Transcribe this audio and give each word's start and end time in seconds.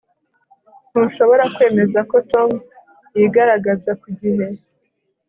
Ntushobora 0.91 1.43
kwemeza 1.55 1.99
ko 2.09 2.15
Tom 2.31 2.49
yigaragaza 3.17 3.91
ku 4.01 4.07
gihe 4.19 4.45